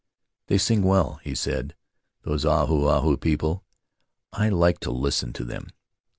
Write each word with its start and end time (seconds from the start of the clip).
"They 0.47 0.57
sing 0.57 0.81
well," 0.81 1.19
he 1.21 1.35
said, 1.35 1.75
"these 2.25 2.43
Ahu 2.43 2.87
Ahu 2.87 3.17
people; 3.17 3.63
I 4.33 4.49
like 4.49 4.79
to 4.79 4.89
listen 4.89 5.31
to 5.33 5.43
them. 5.45 5.69